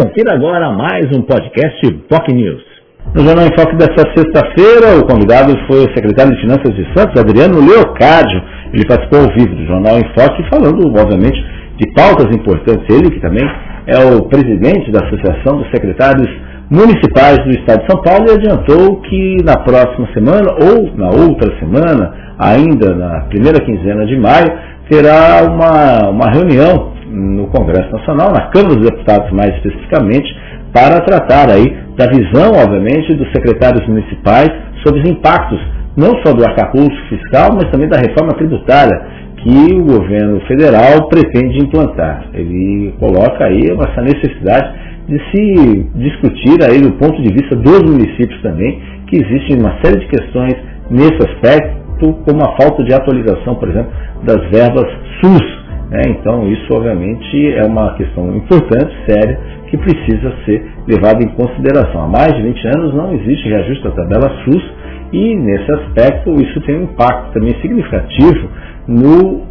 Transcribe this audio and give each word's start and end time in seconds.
Confira 0.00 0.32
agora 0.32 0.72
mais 0.72 1.14
um 1.14 1.20
podcast 1.20 1.92
POC 2.08 2.32
News. 2.32 2.62
No 3.14 3.20
Jornal 3.22 3.44
em 3.44 3.54
Foque 3.54 3.76
desta 3.76 4.00
sexta-feira, 4.16 4.96
o 4.98 5.06
convidado 5.06 5.52
foi 5.66 5.84
o 5.84 5.94
secretário 5.94 6.32
de 6.32 6.40
Finanças 6.40 6.74
de 6.74 6.86
Santos, 6.96 7.20
Adriano 7.20 7.60
Leocádio. 7.60 8.40
Ele 8.72 8.86
participou 8.86 9.20
ao 9.20 9.28
vivo 9.36 9.54
do 9.54 9.66
Jornal 9.66 9.98
em 9.98 10.08
Foque, 10.16 10.42
falando, 10.48 10.88
obviamente, 10.98 11.38
de 11.76 11.92
pautas 11.92 12.34
importantes. 12.34 12.88
Ele, 12.88 13.10
que 13.10 13.20
também 13.20 13.44
é 13.86 13.98
o 14.16 14.22
presidente 14.22 14.90
da 14.90 15.04
Associação 15.04 15.58
dos 15.58 15.70
Secretários 15.70 16.30
Municipais 16.70 17.36
do 17.44 17.50
Estado 17.50 17.84
de 17.84 17.92
São 17.92 18.00
Paulo, 18.00 18.24
e 18.26 18.32
adiantou 18.32 19.02
que 19.02 19.36
na 19.44 19.58
próxima 19.58 20.08
semana, 20.14 20.48
ou 20.64 20.96
na 20.96 21.10
outra 21.10 21.52
semana, 21.58 22.34
ainda 22.38 22.94
na 22.94 23.20
primeira 23.28 23.62
quinzena 23.62 24.06
de 24.06 24.16
maio, 24.16 24.48
terá 24.88 25.44
uma, 25.44 26.08
uma 26.08 26.30
reunião 26.32 26.99
no 27.10 27.48
Congresso 27.48 27.90
Nacional, 27.90 28.32
na 28.32 28.50
Câmara 28.50 28.76
dos 28.76 28.90
Deputados 28.90 29.30
mais 29.32 29.54
especificamente, 29.56 30.28
para 30.72 31.00
tratar 31.00 31.50
aí 31.50 31.66
da 31.96 32.06
visão, 32.06 32.52
obviamente, 32.54 33.14
dos 33.14 33.30
secretários 33.32 33.86
municipais 33.88 34.48
sobre 34.84 35.00
os 35.02 35.10
impactos 35.10 35.60
não 35.96 36.14
só 36.24 36.32
do 36.32 36.44
arcabouço 36.44 36.96
fiscal, 37.08 37.50
mas 37.52 37.70
também 37.70 37.88
da 37.88 37.98
reforma 37.98 38.32
tributária 38.38 39.20
que 39.36 39.74
o 39.74 39.84
governo 39.84 40.40
federal 40.46 41.08
pretende 41.08 41.64
implantar. 41.64 42.26
Ele 42.34 42.94
coloca 42.98 43.44
aí 43.44 43.62
essa 43.62 44.02
necessidade 44.02 44.90
de 45.08 45.18
se 45.30 45.90
discutir 45.94 46.62
aí 46.62 46.80
do 46.80 46.92
ponto 46.92 47.20
de 47.20 47.32
vista 47.32 47.56
dos 47.56 47.82
municípios 47.82 48.40
também, 48.42 48.80
que 49.06 49.16
existe 49.16 49.58
uma 49.58 49.78
série 49.82 50.00
de 50.00 50.06
questões 50.06 50.54
nesse 50.90 51.18
aspecto, 51.28 52.14
como 52.24 52.42
a 52.42 52.56
falta 52.60 52.84
de 52.84 52.94
atualização, 52.94 53.56
por 53.56 53.68
exemplo, 53.68 53.90
das 54.22 54.40
verbas 54.50 54.86
SUS, 55.20 55.59
né? 55.90 56.02
Então, 56.08 56.48
isso 56.48 56.72
obviamente 56.72 57.52
é 57.52 57.64
uma 57.64 57.94
questão 57.94 58.34
importante, 58.36 58.94
séria, 59.08 59.38
que 59.68 59.76
precisa 59.76 60.32
ser 60.44 60.64
levada 60.86 61.22
em 61.22 61.28
consideração. 61.30 62.04
Há 62.04 62.08
mais 62.08 62.32
de 62.34 62.42
20 62.42 62.66
anos 62.76 62.94
não 62.94 63.12
existe 63.12 63.48
reajuste 63.48 63.84
da 63.84 63.90
tabela 63.90 64.30
SUS 64.44 64.62
e, 65.12 65.34
nesse 65.34 65.70
aspecto, 65.72 66.32
isso 66.40 66.60
tem 66.62 66.78
um 66.78 66.82
impacto 66.84 67.32
também 67.32 67.54
significativo 67.60 68.48
no 68.86 69.42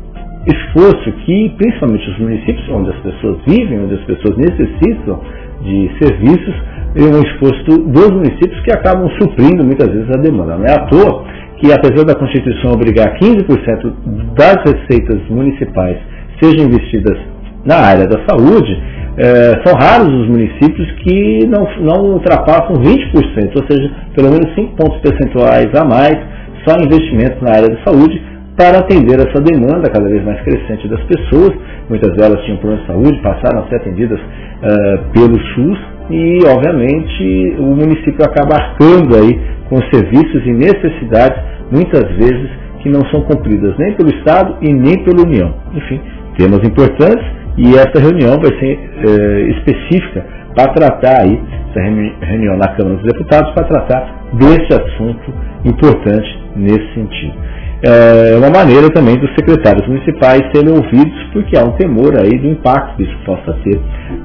esforço 0.48 1.12
que, 1.26 1.54
principalmente 1.58 2.10
os 2.10 2.20
municípios 2.20 2.70
onde 2.70 2.90
as 2.90 3.00
pessoas 3.00 3.38
vivem, 3.46 3.84
onde 3.84 3.96
as 3.96 4.04
pessoas 4.06 4.38
necessitam 4.38 5.20
de 5.62 5.92
serviços, 6.02 6.56
é 6.96 7.04
um 7.04 7.22
esforço 7.22 7.84
dos 7.84 8.10
municípios 8.12 8.60
que 8.62 8.72
acabam 8.72 9.10
suprindo 9.22 9.64
muitas 9.64 9.92
vezes 9.92 10.10
a 10.10 10.22
demanda. 10.22 10.56
Não 10.56 10.66
é 10.66 10.72
à 10.72 10.86
toa 10.86 11.26
que, 11.58 11.72
apesar 11.74 12.06
da 12.06 12.16
Constituição 12.16 12.72
obrigar 12.72 13.18
15% 13.20 13.94
das 14.36 14.64
receitas 14.64 15.22
municipais 15.30 15.98
sejam 16.42 16.68
investidas 16.68 17.18
na 17.66 17.76
área 17.76 18.06
da 18.06 18.20
saúde, 18.28 18.72
é, 19.18 19.62
são 19.66 19.74
raros 19.78 20.08
os 20.08 20.28
municípios 20.30 20.90
que 21.04 21.46
não, 21.48 21.68
não 21.82 22.14
ultrapassam 22.14 22.76
20%, 22.76 23.52
ou 23.56 23.68
seja, 23.70 23.92
pelo 24.16 24.32
menos 24.32 24.56
5 24.56 24.76
pontos 24.76 25.00
percentuais 25.02 25.68
a 25.76 25.84
mais 25.84 26.18
só 26.66 26.76
em 26.78 26.86
investimentos 26.86 27.42
na 27.42 27.52
área 27.52 27.70
da 27.70 27.84
saúde 27.84 28.22
para 28.58 28.80
atender 28.80 29.16
essa 29.20 29.42
demanda 29.42 29.90
cada 29.90 30.10
vez 30.10 30.24
mais 30.24 30.42
crescente 30.42 30.88
das 30.90 31.02
pessoas. 31.04 31.52
Muitas 31.90 32.14
delas 32.16 32.44
tinham 32.44 32.58
problemas 32.58 32.86
de 32.86 32.92
saúde, 32.92 33.22
passaram 33.22 33.64
a 33.64 33.70
ser 33.70 33.76
atendidas 33.78 34.20
uh, 34.20 35.12
pelo 35.14 35.40
SUS 35.54 35.80
e, 36.10 36.40
obviamente, 36.46 37.56
o 37.60 37.76
município 37.76 38.24
acaba 38.26 38.56
arcando 38.56 39.16
aí 39.16 39.40
com 39.70 39.78
serviços 39.94 40.46
e 40.46 40.52
necessidades, 40.52 41.42
muitas 41.72 42.04
vezes, 42.18 42.50
que 42.82 42.90
não 42.90 43.02
são 43.12 43.22
cumpridas 43.22 43.78
nem 43.78 43.94
pelo 43.94 44.10
Estado 44.10 44.58
e 44.62 44.74
nem 44.74 45.04
pela 45.04 45.22
União. 45.26 45.54
Enfim, 45.74 46.02
temas 46.40 46.66
importantes 46.66 47.26
e 47.58 47.76
essa 47.76 48.00
reunião 48.00 48.40
vai 48.40 48.58
ser 48.58 48.80
é, 48.80 49.42
específica 49.52 50.26
para 50.56 50.74
tratar 50.74 51.22
aí, 51.24 51.40
essa 51.70 52.26
reunião 52.26 52.58
na 52.58 52.68
Câmara 52.70 52.96
dos 52.96 53.04
Deputados, 53.04 53.52
para 53.54 53.68
tratar 53.68 54.20
desse 54.34 54.74
assunto 54.74 55.34
importante 55.66 56.40
nesse 56.56 56.94
sentido. 56.94 57.34
É 57.82 58.36
uma 58.36 58.50
maneira 58.50 58.90
também 58.90 59.16
dos 59.16 59.30
secretários 59.32 59.88
municipais 59.88 60.42
serem 60.54 60.74
ouvidos, 60.74 61.24
porque 61.32 61.58
há 61.58 61.64
um 61.64 61.72
temor 61.78 62.14
aí 62.20 62.38
do 62.38 62.48
impacto 62.48 62.98
que 62.98 63.04
isso 63.04 63.18
possa 63.26 63.54
ter 63.64 63.80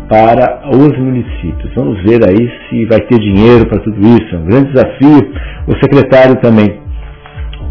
para 0.08 0.70
os 0.70 0.98
municípios. 0.98 1.72
Vamos 1.76 2.02
ver 2.02 2.18
aí 2.28 2.50
se 2.68 2.84
vai 2.86 3.00
ter 3.00 3.18
dinheiro 3.20 3.68
para 3.68 3.80
tudo 3.80 4.00
isso, 4.00 4.34
é 4.34 4.38
um 4.38 4.44
grande 4.46 4.72
desafio. 4.72 5.30
O 5.68 5.72
secretário 5.80 6.34
também 6.42 6.80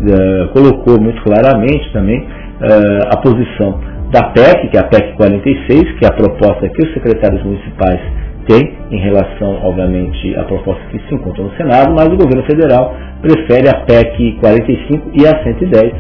é, 0.08 0.48
colocou 0.54 1.02
muito 1.02 1.22
claramente 1.22 1.92
também 1.92 2.25
é, 2.62 3.00
a 3.14 3.18
posição 3.18 3.93
da 4.13 4.29
PEC, 4.29 4.69
que 4.69 4.78
é 4.78 4.79
a 4.79 4.84
PEC 4.84 5.13
46, 5.18 5.97
que 5.97 6.06
é 6.06 6.07
a 6.07 6.13
proposta 6.13 6.69
que 6.69 6.85
os 6.85 6.94
secretários 6.94 7.44
municipais 7.44 8.00
têm 8.47 8.72
em 8.91 9.00
relação, 9.00 9.57
obviamente, 9.63 10.35
à 10.38 10.44
proposta 10.44 10.84
que 10.91 11.00
se 11.00 11.16
encontra 11.16 11.41
no 11.41 11.51
Senado, 11.57 11.96
mas 11.96 12.07
o 12.09 12.18
governo 12.18 12.44
federal 12.44 12.96
prefere 13.24 13.68
a 13.69 13.79
PEC 13.81 14.38
45 14.40 15.12
e 15.16 15.25
a 15.25 15.44
110, 15.44 15.94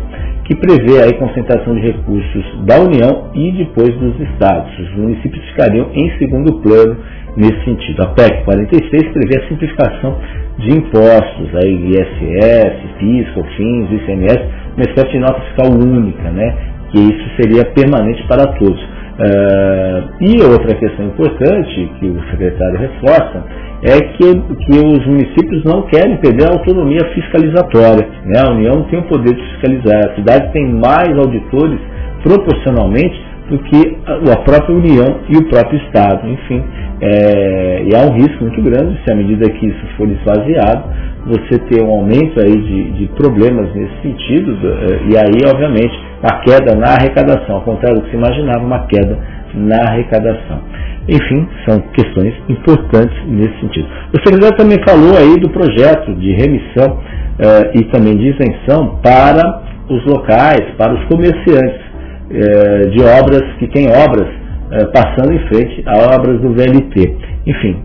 que 0.43 0.55
prevê 0.55 1.01
a 1.01 1.17
concentração 1.17 1.73
de 1.73 1.81
recursos 1.81 2.65
da 2.65 2.81
União 2.81 3.31
e 3.33 3.51
depois 3.53 3.89
dos 3.97 4.19
estados. 4.29 4.77
Os 4.77 4.95
municípios 4.95 5.43
ficariam 5.49 5.89
em 5.95 6.11
segundo 6.19 6.61
plano 6.61 6.97
nesse 7.35 7.65
sentido. 7.65 8.03
A 8.03 8.07
PEC 8.13 8.43
46 8.43 9.11
prevê 9.11 9.43
a 9.43 9.47
simplificação 9.47 10.19
de 10.59 10.69
impostos, 10.69 11.49
aí 11.63 11.89
ISS, 11.89 12.75
PIS, 12.99 13.29
COFINS, 13.33 13.91
ICMS, 13.91 14.39
uma 14.75 14.83
espécie 14.83 15.13
de 15.13 15.19
nota 15.19 15.41
fiscal 15.41 15.71
única, 15.71 16.29
né? 16.29 16.72
Que 16.93 16.99
isso 16.99 17.29
seria 17.41 17.65
permanente 17.73 18.23
para 18.27 18.45
todos. 18.53 18.79
Uh, 19.13 20.09
e 20.21 20.41
outra 20.43 20.75
questão 20.75 21.05
importante 21.05 21.91
que 21.99 22.05
o 22.07 22.19
secretário 22.31 22.79
reforça 22.79 23.43
é 23.83 23.99
que, 23.99 24.33
que 24.65 24.79
os 24.79 25.05
municípios 25.05 25.63
não 25.65 25.83
querem 25.83 26.17
perder 26.17 26.47
a 26.49 26.53
autonomia 26.53 27.01
fiscalizatória. 27.13 28.07
Né? 28.25 28.39
A 28.39 28.51
União 28.51 28.83
tem 28.89 28.99
o 28.99 29.03
poder 29.03 29.35
de 29.35 29.41
fiscalizar, 29.51 30.11
a 30.11 30.15
cidade 30.15 30.53
tem 30.53 30.71
mais 30.71 31.17
auditores 31.17 31.79
proporcionalmente 32.23 33.32
do 33.49 33.57
que 33.59 33.97
a 34.07 34.37
própria 34.37 34.75
União 34.75 35.19
e 35.29 35.37
o 35.37 35.49
próprio 35.49 35.79
Estado. 35.85 36.27
Enfim, 36.27 36.63
é, 37.01 37.83
e 37.83 37.95
há 37.95 37.99
um 38.07 38.13
risco 38.13 38.43
muito 38.43 38.61
grande 38.61 38.99
se 39.03 39.11
à 39.11 39.15
medida 39.15 39.49
que 39.49 39.67
isso 39.67 39.85
for 39.97 40.07
esvaziado, 40.07 40.83
você 41.25 41.59
ter 41.69 41.83
um 41.83 41.89
aumento 41.89 42.39
aí 42.39 42.51
de, 42.51 42.91
de 42.91 43.07
problemas 43.15 43.73
nesse 43.73 44.01
sentido, 44.01 44.57
é, 44.63 45.11
e 45.11 45.17
aí, 45.17 45.51
obviamente, 45.51 45.93
uma 46.21 46.39
queda 46.41 46.75
na 46.75 46.93
arrecadação, 46.93 47.55
ao 47.55 47.61
contrário 47.61 47.99
do 47.99 48.05
que 48.05 48.11
se 48.11 48.17
imaginava, 48.17 48.65
uma 48.65 48.85
queda 48.87 49.17
na 49.53 49.77
arrecadação. 49.89 50.61
Enfim, 51.07 51.47
são 51.67 51.79
questões 51.91 52.33
importantes 52.47 53.15
nesse 53.27 53.59
sentido. 53.59 53.87
O 54.13 54.17
secretário 54.25 54.57
também 54.57 54.77
falou 54.87 55.17
aí 55.17 55.37
do 55.39 55.49
projeto 55.49 56.13
de 56.15 56.31
remissão 56.31 56.95
uh, 56.95 57.77
e 57.77 57.83
também 57.91 58.15
de 58.15 58.29
isenção 58.29 58.99
para 59.03 59.63
os 59.89 60.05
locais, 60.05 60.63
para 60.77 60.93
os 60.93 61.03
comerciantes 61.05 61.92
uh, 62.29 62.89
de 62.89 63.03
obras 63.03 63.43
que 63.59 63.67
têm 63.67 63.87
obras 63.87 64.27
uh, 64.27 64.91
passando 64.91 65.33
em 65.33 65.39
frente 65.47 65.83
a 65.85 66.15
obras 66.15 66.39
do 66.41 66.53
VLT. 66.53 67.33
Enfim, 67.45 67.75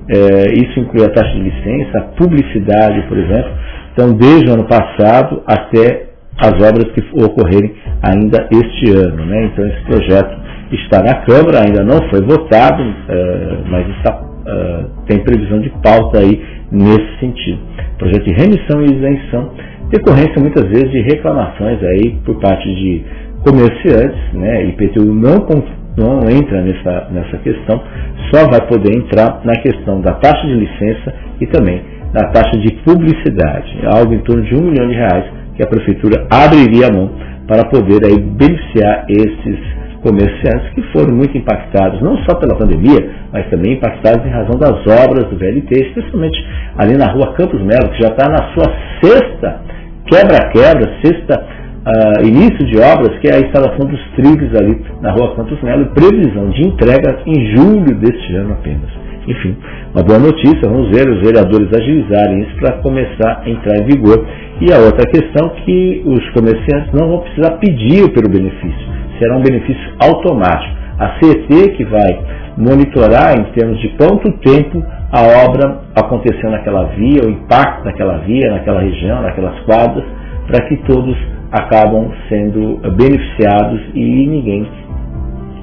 isso 0.54 0.78
inclui 0.78 1.04
a 1.04 1.10
taxa 1.10 1.32
de 1.32 1.40
licença, 1.40 1.98
a 1.98 2.02
publicidade, 2.16 3.02
por 3.08 3.18
exemplo. 3.18 3.50
Então, 3.92 4.12
desde 4.12 4.48
o 4.48 4.52
ano 4.52 4.68
passado 4.68 5.42
até 5.44 6.08
as 6.38 6.52
obras 6.54 6.86
que 6.92 7.02
ocorrerem 7.12 7.74
ainda 8.02 8.48
este 8.52 8.92
ano. 8.92 9.26
Né? 9.26 9.46
Então 9.46 9.66
esse 9.66 9.80
projeto 9.82 10.38
está 10.72 11.02
na 11.02 11.14
Câmara, 11.24 11.64
ainda 11.64 11.82
não 11.82 11.98
foi 12.08 12.20
votado, 12.22 12.82
uh, 12.82 13.64
mas 13.68 13.88
está, 13.96 14.20
uh, 14.20 15.04
tem 15.06 15.18
previsão 15.24 15.60
de 15.60 15.70
pauta 15.82 16.20
aí 16.20 16.40
nesse 16.70 17.18
sentido. 17.18 17.58
Projeto 17.98 18.24
de 18.24 18.32
remissão 18.32 18.80
e 18.82 18.84
isenção, 18.84 19.50
decorrência 19.90 20.40
muitas 20.40 20.64
vezes 20.68 20.90
de 20.90 21.00
reclamações 21.02 21.82
aí 21.82 22.18
por 22.24 22.38
parte 22.38 22.68
de 22.68 23.02
comerciantes, 23.44 24.32
né? 24.34 24.64
IPTU 24.66 25.04
não, 25.04 25.46
não 25.96 26.30
entra 26.30 26.62
nessa, 26.62 27.08
nessa 27.10 27.38
questão, 27.38 27.82
só 28.32 28.48
vai 28.48 28.66
poder 28.66 28.96
entrar 28.96 29.40
na 29.44 29.54
questão 29.60 30.00
da 30.00 30.14
taxa 30.14 30.46
de 30.46 30.54
licença 30.54 31.14
e 31.40 31.46
também 31.46 31.82
da 32.12 32.28
taxa 32.30 32.58
de 32.58 32.72
publicidade, 32.84 33.80
algo 33.86 34.14
em 34.14 34.20
torno 34.20 34.42
de 34.42 34.54
um 34.54 34.62
milhão 34.62 34.88
de 34.88 34.94
reais 34.94 35.24
que 35.54 35.62
a 35.62 35.66
prefeitura 35.66 36.26
abriria 36.30 36.86
a 36.86 36.92
mão 36.92 37.10
para 37.46 37.64
poder 37.68 38.04
aí 38.04 38.18
beneficiar 38.18 39.06
esses 39.08 39.78
comerciantes 40.02 40.70
que 40.74 40.82
foram 40.92 41.14
muito 41.14 41.36
impactados, 41.36 42.00
não 42.00 42.16
só 42.18 42.36
pela 42.38 42.56
pandemia, 42.56 43.10
mas 43.32 43.48
também 43.50 43.74
impactados 43.74 44.24
em 44.24 44.30
razão 44.30 44.58
das 44.58 44.78
obras 45.04 45.28
do 45.28 45.36
VLT, 45.36 45.88
especialmente 45.88 46.38
ali 46.76 46.96
na 46.96 47.10
rua 47.12 47.34
Campos 47.34 47.60
Melo, 47.60 47.90
que 47.90 48.02
já 48.02 48.08
está 48.08 48.28
na 48.30 48.54
sua 48.54 48.72
sexta 49.02 49.60
quebra-quebra, 50.06 50.94
sexta 51.04 51.57
uh, 51.86 52.26
início 52.26 52.64
de 52.66 52.78
obras, 52.80 53.18
que 53.20 53.28
é 53.28 53.36
a 53.36 53.40
instalação 53.40 53.86
dos 53.86 54.00
trilhos 54.16 54.54
ali 54.54 54.84
na 55.00 55.12
rua 55.12 55.34
Campos 55.36 55.60
Melo, 55.62 55.82
e 55.82 56.00
previsão 56.00 56.50
de 56.50 56.66
entrega 56.66 57.20
em 57.26 57.56
julho 57.56 57.94
deste 57.96 58.34
ano 58.36 58.52
apenas. 58.52 58.90
Enfim, 59.26 59.56
uma 59.94 60.02
boa 60.02 60.18
notícia, 60.18 60.68
vamos 60.68 60.88
ver 60.88 61.06
os 61.06 61.20
vereadores 61.20 61.68
agilizarem 61.74 62.40
isso 62.40 62.56
para 62.56 62.78
começar 62.78 63.42
a 63.44 63.50
entrar 63.50 63.76
em 63.76 63.84
vigor. 63.84 64.26
E 64.60 64.72
a 64.72 64.78
outra 64.78 65.06
questão 65.06 65.50
que 65.64 66.02
os 66.06 66.30
comerciantes 66.30 66.90
não 66.92 67.08
vão 67.08 67.18
precisar 67.20 67.50
pedir 67.58 68.10
pelo 68.12 68.30
benefício, 68.30 68.86
será 69.18 69.36
um 69.36 69.42
benefício 69.42 69.92
automático. 70.00 70.78
A 70.98 71.18
CET 71.20 71.76
que 71.76 71.84
vai 71.84 72.18
monitorar 72.56 73.38
em 73.38 73.44
termos 73.52 73.78
de 73.80 73.88
quanto 73.90 74.32
tempo 74.38 74.82
a 75.12 75.46
obra 75.46 75.82
aconteceu 75.94 76.50
naquela 76.50 76.84
via, 76.86 77.22
o 77.24 77.30
impacto 77.30 77.84
naquela 77.84 78.18
via, 78.18 78.50
naquela 78.50 78.80
região, 78.80 79.22
naquelas 79.22 79.60
quadras, 79.60 80.04
para 80.46 80.66
que 80.66 80.76
todos 80.88 81.16
acabam 81.50 82.10
sendo 82.28 82.78
beneficiados 82.96 83.80
e 83.94 84.26
ninguém, 84.26 84.68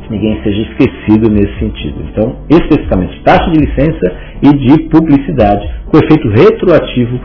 ninguém 0.10 0.42
seja 0.44 0.62
esquecido 0.62 1.30
nesse 1.30 1.60
sentido. 1.60 2.04
Então, 2.12 2.36
especificamente, 2.50 3.22
taxa 3.24 3.52
de 3.52 3.60
licença 3.60 4.16
e 4.42 4.50
de 4.58 4.84
publicidade, 4.90 5.68
com 5.86 5.98
efeito 5.98 6.28
retroativo 6.30 7.20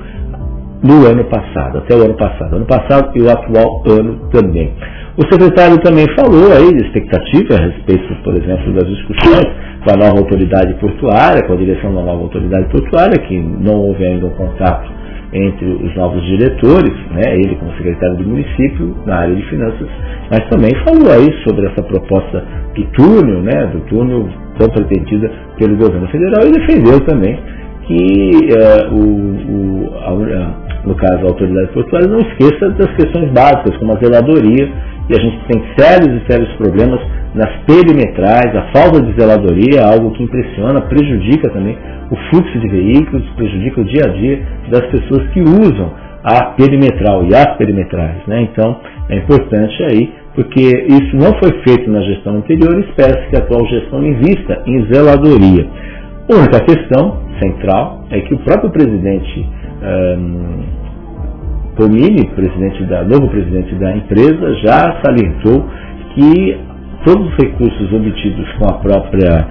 no 0.82 1.06
ano 1.06 1.24
passado, 1.24 1.78
até 1.78 1.94
o 1.94 2.04
ano 2.04 2.14
passado, 2.14 2.56
ano 2.56 2.66
passado 2.66 3.10
e 3.14 3.22
o 3.22 3.30
atual 3.30 3.82
ano 3.86 4.28
também. 4.30 4.72
O 5.16 5.22
secretário 5.30 5.76
também 5.82 6.06
falou 6.16 6.52
aí 6.52 6.72
de 6.72 6.86
expectativa 6.86 7.54
a 7.54 7.66
respeito, 7.66 8.14
por 8.22 8.34
exemplo, 8.34 8.72
das 8.72 8.88
discussões 8.88 9.44
com 9.84 9.92
a 9.92 9.96
nova 9.96 10.18
autoridade 10.18 10.74
portuária, 10.74 11.46
com 11.46 11.52
a 11.52 11.56
direção 11.56 11.94
da 11.94 12.02
nova 12.02 12.22
autoridade 12.22 12.70
portuária, 12.70 13.18
que 13.26 13.38
não 13.38 13.74
houve 13.80 14.04
ainda 14.04 14.26
um 14.26 14.30
contato 14.30 14.99
entre 15.32 15.66
os 15.66 15.94
novos 15.94 16.22
diretores, 16.24 16.92
né, 17.12 17.34
ele 17.34 17.54
como 17.56 17.72
secretário 17.76 18.16
do 18.16 18.28
município 18.28 18.96
na 19.06 19.16
área 19.16 19.34
de 19.34 19.42
finanças, 19.48 19.88
mas 20.28 20.48
também 20.48 20.70
falou 20.84 21.10
aí 21.12 21.32
sobre 21.46 21.66
essa 21.66 21.82
proposta 21.82 22.44
do 22.74 22.84
túnel, 22.86 23.42
né, 23.42 23.66
do 23.72 23.80
túnel 23.88 24.28
tão 24.58 24.68
pretendida 24.68 25.30
pelo 25.56 25.76
governo 25.76 26.08
federal 26.08 26.46
e 26.46 26.52
defendeu 26.52 27.00
também 27.06 27.38
que 27.86 28.50
uh, 28.54 28.94
o, 28.94 29.06
o, 29.50 29.98
a, 29.98 30.86
no 30.86 30.94
caso 30.94 31.18
a 31.18 31.28
autoridade 31.28 31.72
portuária 31.72 32.08
não 32.08 32.18
esqueça 32.18 32.70
das 32.70 32.94
questões 32.94 33.32
básicas 33.32 33.76
como 33.78 33.92
a 33.92 33.96
zeladoria 33.96 34.68
e 35.08 35.12
a 35.12 35.20
gente 35.20 35.44
tem 35.48 35.62
sérios 35.76 36.22
e 36.22 36.32
sérios 36.32 36.52
problemas 36.56 37.00
nas 37.34 37.50
perimetrais, 37.64 38.54
a 38.56 38.72
falta 38.74 39.00
de 39.02 39.12
zeladoria 39.18 39.80
é 39.80 39.84
algo 39.84 40.10
que 40.12 40.22
impressiona, 40.22 40.80
prejudica 40.82 41.48
também 41.50 41.76
o 42.10 42.16
fluxo 42.28 42.58
de 42.58 42.68
veículos, 42.68 43.24
prejudica 43.36 43.80
o 43.80 43.84
dia 43.84 44.02
a 44.04 44.08
dia 44.08 44.42
das 44.68 44.86
pessoas 44.86 45.28
que 45.30 45.40
usam 45.40 45.92
a 46.24 46.46
perimetral 46.56 47.24
e 47.24 47.34
as 47.34 47.56
perimetrais. 47.56 48.26
Né? 48.26 48.48
Então 48.50 48.80
é 49.08 49.16
importante 49.16 49.82
aí, 49.84 50.12
porque 50.34 50.60
isso 50.60 51.16
não 51.16 51.32
foi 51.38 51.52
feito 51.66 51.88
na 51.90 52.00
gestão 52.02 52.36
anterior 52.36 52.78
e 52.78 52.88
espera-se 52.88 53.28
que 53.28 53.36
a 53.36 53.38
atual 53.40 53.64
gestão 53.66 54.02
invista 54.04 54.62
em 54.66 54.84
zeladoria. 54.92 55.68
A 56.28 56.36
única 56.36 56.60
questão 56.64 57.18
central 57.40 58.04
é 58.10 58.20
que 58.20 58.34
o 58.34 58.38
próprio 58.38 58.70
presidente 58.70 59.48
um, 59.82 60.80
Tomini, 61.76 62.28
presidente 62.34 62.84
da, 62.84 63.04
novo 63.04 63.28
presidente 63.28 63.74
da 63.76 63.96
empresa, 63.96 64.54
já 64.56 65.00
salientou 65.02 65.64
que 66.14 66.58
todos 67.04 67.26
os 67.26 67.36
recursos 67.36 67.92
obtidos 67.92 68.52
com 68.58 68.64
a 68.66 68.78
própria 68.78 69.46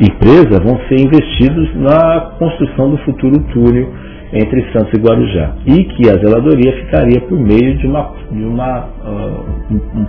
empresa 0.00 0.62
vão 0.62 0.78
ser 0.88 1.00
investidos 1.00 1.74
na 1.76 2.32
construção 2.38 2.90
do 2.90 2.98
futuro 2.98 3.38
túnel 3.52 3.92
entre 4.32 4.62
Santos 4.72 4.92
e 4.94 5.00
Guarujá 5.00 5.54
e 5.66 5.84
que 5.84 6.08
a 6.08 6.14
zeladoria 6.14 6.72
ficaria 6.84 7.20
por 7.22 7.38
meio 7.38 7.76
de, 7.78 7.86
uma, 7.86 8.12
de 8.30 8.44
uma, 8.44 8.88
uh, 9.04 9.44
um, 9.70 10.06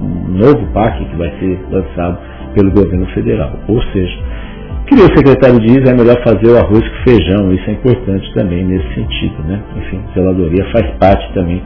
um 0.00 0.28
novo 0.28 0.66
PAC 0.72 1.04
que 1.04 1.16
vai 1.16 1.30
ser 1.40 1.58
lançado 1.70 2.18
pelo 2.54 2.70
governo 2.70 3.06
federal. 3.08 3.52
Ou 3.68 3.82
seja, 3.92 4.18
que 4.86 4.94
o 4.94 5.16
secretário 5.16 5.58
diz, 5.60 5.88
é 5.88 5.94
melhor 5.94 6.22
fazer 6.22 6.48
o 6.48 6.58
arroz 6.58 6.80
que 6.80 7.10
feijão, 7.10 7.52
isso 7.52 7.68
é 7.68 7.72
importante 7.72 8.32
também 8.34 8.64
nesse 8.64 8.94
sentido. 8.94 9.42
Né? 9.44 9.60
Enfim, 9.76 10.00
zeladoria 10.14 10.64
faz 10.72 10.86
parte 10.98 11.32
também 11.34 11.62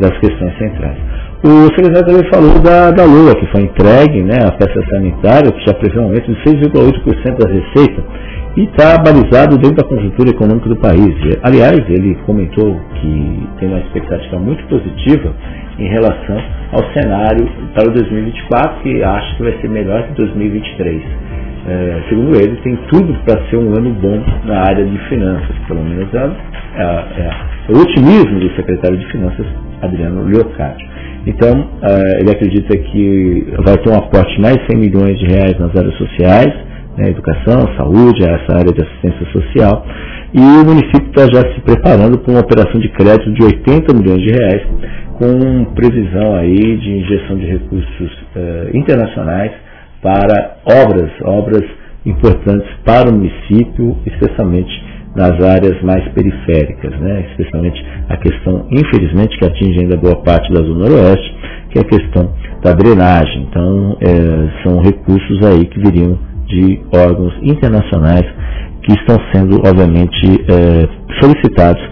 das 0.00 0.16
questões 0.18 0.56
centrais. 0.58 1.29
O 1.42 1.72
secretário 1.74 2.06
também 2.06 2.30
falou 2.30 2.58
da, 2.60 2.90
da 2.90 3.04
Lua, 3.04 3.34
que 3.34 3.46
foi 3.46 3.62
entregue, 3.62 4.22
né, 4.22 4.44
a 4.44 4.52
peça 4.52 4.78
sanitária, 4.90 5.50
que 5.50 5.64
já 5.64 5.72
prevê 5.72 5.98
um 5.98 6.04
aumento 6.04 6.30
de 6.30 6.38
6,8% 6.42 7.38
da 7.38 7.48
receita 7.48 8.04
e 8.58 8.64
está 8.64 8.98
balizado 8.98 9.56
dentro 9.56 9.76
da 9.76 9.88
conjuntura 9.88 10.28
econômica 10.28 10.68
do 10.68 10.76
país. 10.76 11.14
Aliás, 11.42 11.78
ele 11.88 12.14
comentou 12.26 12.78
que 13.00 13.48
tem 13.58 13.68
uma 13.68 13.78
expectativa 13.78 14.38
muito 14.38 14.62
positiva 14.66 15.32
em 15.78 15.88
relação 15.88 16.36
ao 16.72 16.92
cenário 16.92 17.48
para 17.74 17.88
o 17.88 17.94
2024, 17.94 18.82
que 18.82 19.02
acha 19.02 19.36
que 19.36 19.42
vai 19.42 19.58
ser 19.62 19.68
melhor 19.70 20.08
que 20.08 20.14
2023 20.20 21.02
é, 21.66 22.02
segundo 22.08 22.36
ele, 22.36 22.56
tem 22.62 22.76
tudo 22.88 23.12
para 23.24 23.44
ser 23.48 23.56
um 23.56 23.74
ano 23.76 23.90
bom 23.94 24.22
na 24.44 24.60
área 24.60 24.84
de 24.84 24.98
finanças, 25.08 25.54
pelo 25.68 25.84
menos 25.84 26.08
é, 26.14 26.30
é, 26.76 26.82
é 26.82 27.30
o 27.68 27.80
otimismo 27.80 28.40
do 28.40 28.50
secretário 28.56 28.96
de 28.96 29.06
Finanças, 29.12 29.46
Adriano 29.82 30.24
Leocádio. 30.24 30.88
Então, 31.26 31.68
é, 31.82 32.20
ele 32.20 32.30
acredita 32.30 32.76
que 32.76 33.52
vai 33.64 33.76
ter 33.76 33.90
um 33.90 33.96
aporte 33.96 34.34
de 34.34 34.40
mais 34.40 34.56
de 34.56 34.66
100 34.72 34.78
milhões 34.78 35.18
de 35.18 35.26
reais 35.26 35.58
nas 35.58 35.76
áreas 35.76 35.94
sociais, 35.96 36.52
né, 36.96 37.10
educação, 37.10 37.68
saúde, 37.76 38.22
essa 38.22 38.56
área 38.56 38.72
de 38.72 38.82
assistência 38.82 39.26
social, 39.30 39.86
e 40.32 40.40
o 40.40 40.64
município 40.64 41.08
está 41.08 41.26
já 41.32 41.42
se 41.54 41.60
preparando 41.60 42.18
para 42.18 42.32
uma 42.32 42.40
operação 42.40 42.80
de 42.80 42.88
crédito 42.90 43.32
de 43.34 43.44
80 43.44 43.94
milhões 43.94 44.22
de 44.22 44.32
reais, 44.32 44.62
com 45.18 45.64
previsão 45.74 46.34
aí 46.36 46.76
de 46.78 46.90
injeção 46.90 47.36
de 47.36 47.46
recursos 47.46 48.12
uh, 48.34 48.76
internacionais 48.76 49.52
para 50.02 50.58
obras, 50.64 51.10
obras 51.22 51.64
importantes 52.04 52.68
para 52.84 53.10
o 53.10 53.14
município, 53.14 53.96
especialmente 54.06 54.70
nas 55.14 55.42
áreas 55.42 55.82
mais 55.82 56.06
periféricas, 56.12 56.98
né? 57.00 57.26
especialmente 57.30 57.84
a 58.08 58.16
questão, 58.16 58.66
infelizmente, 58.70 59.36
que 59.38 59.44
atinge 59.44 59.80
ainda 59.80 59.96
boa 59.96 60.22
parte 60.22 60.52
da 60.52 60.62
Zona 60.62 60.84
Oeste, 60.84 61.36
que 61.70 61.78
é 61.78 61.82
a 61.82 61.84
questão 61.84 62.32
da 62.62 62.72
drenagem. 62.72 63.46
Então, 63.50 63.98
é, 64.00 64.62
são 64.62 64.80
recursos 64.80 65.44
aí 65.44 65.66
que 65.66 65.80
viriam 65.80 66.18
de 66.46 66.80
órgãos 66.94 67.34
internacionais 67.42 68.24
que 68.82 68.92
estão 68.94 69.16
sendo, 69.32 69.56
obviamente, 69.66 70.44
é, 70.48 71.20
solicitados 71.20 71.82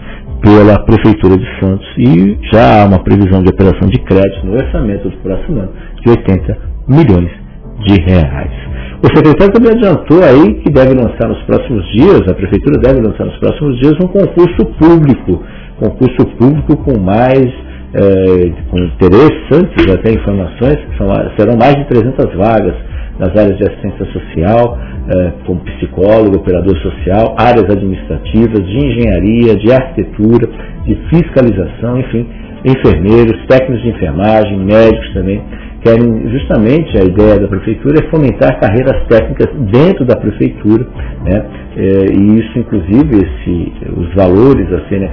pela 0.41 0.79
Prefeitura 0.85 1.37
de 1.37 1.59
Santos 1.59 1.85
e 1.97 2.37
já 2.53 2.83
há 2.83 2.85
uma 2.85 2.99
previsão 3.03 3.43
de 3.43 3.49
operação 3.49 3.89
de 3.89 3.99
crédito 3.99 4.45
no 4.45 4.53
orçamento 4.53 5.09
do 5.09 5.17
próximo 5.17 5.59
ano 5.59 5.71
de 6.01 6.09
80 6.09 6.57
milhões 6.87 7.48
de 7.85 8.01
reais. 8.01 8.69
O 9.01 9.07
secretário 9.15 9.53
também 9.53 9.71
adiantou 9.71 10.21
aí 10.21 10.55
que 10.55 10.69
deve 10.69 10.93
lançar 10.93 11.29
nos 11.29 11.41
próximos 11.43 11.85
dias, 11.93 12.21
a 12.27 12.33
Prefeitura 12.33 12.81
deve 12.81 12.99
lançar 12.99 13.25
nos 13.25 13.37
próximos 13.37 13.79
dias 13.79 13.93
um 14.03 14.07
concurso 14.07 14.65
público, 14.77 15.41
concurso 15.79 16.25
público 16.37 16.75
com 16.83 16.99
mais, 16.99 17.47
é, 17.95 18.51
com 18.69 18.77
interessantes 18.77 19.93
até 19.93 20.11
informações, 20.11 20.77
são, 20.97 21.07
serão 21.37 21.55
mais 21.57 21.75
de 21.75 21.85
300 21.85 22.35
vagas 22.35 22.75
nas 23.17 23.29
áreas 23.29 23.57
de 23.57 23.63
assistência 23.63 24.05
social, 24.11 24.77
é, 25.15 25.31
como 25.45 25.61
psicólogo, 25.61 26.37
operador 26.37 26.77
social, 26.79 27.35
áreas 27.39 27.69
administrativas, 27.69 28.65
de 28.65 28.85
engenharia, 28.85 29.55
de 29.55 29.71
arquitetura, 29.71 30.49
de 30.83 30.95
fiscalização, 31.09 31.99
enfim, 31.99 32.27
enfermeiros, 32.65 33.45
técnicos 33.47 33.81
de 33.81 33.89
enfermagem, 33.89 34.57
médicos 34.57 35.13
também 35.13 35.41
querem 35.83 36.29
justamente 36.29 36.97
a 36.97 37.03
ideia 37.03 37.39
da 37.39 37.47
prefeitura 37.47 37.99
é 38.03 38.09
fomentar 38.09 38.59
carreiras 38.59 39.07
técnicas 39.07 39.47
dentro 39.71 40.05
da 40.05 40.15
prefeitura, 40.15 40.85
né? 41.23 41.45
É, 41.77 42.13
e 42.13 42.39
isso 42.39 42.59
inclusive 42.59 43.15
esse, 43.15 43.73
os 43.95 44.13
valores 44.13 44.71
a 44.73 44.87
serem 44.89 45.07